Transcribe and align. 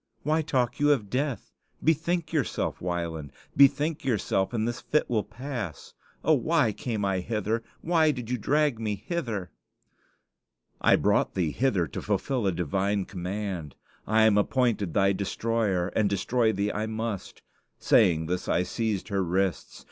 Why 0.23 0.41
talk 0.41 0.79
you 0.79 0.91
of 0.93 1.11
death? 1.11 1.51
Bethink 1.83 2.33
yourself, 2.33 2.81
Wieland; 2.81 3.31
bethink 3.55 4.03
yourself, 4.03 4.51
and 4.51 4.67
this 4.67 4.81
fit 4.81 5.07
will 5.07 5.23
pass. 5.23 5.93
Oh, 6.23 6.33
why 6.33 6.71
came 6.71 7.05
I 7.05 7.19
hither? 7.19 7.61
Why 7.81 8.09
did 8.09 8.27
you 8.27 8.39
drag 8.39 8.79
me 8.79 8.95
hither?" 8.95 9.51
"I 10.81 10.95
brought 10.95 11.35
thee 11.35 11.51
hither 11.51 11.85
to 11.85 12.01
fulfill 12.01 12.47
a 12.47 12.51
divine 12.51 13.05
command. 13.05 13.75
I 14.07 14.23
am 14.23 14.39
appointed 14.39 14.95
thy 14.95 15.13
destroyer, 15.13 15.89
and 15.89 16.09
destroy 16.09 16.51
thee 16.51 16.71
I 16.71 16.87
must." 16.87 17.43
Saying 17.77 18.25
this, 18.25 18.47
I 18.47 18.63
seized 18.63 19.09
her 19.09 19.23
wrists. 19.23 19.79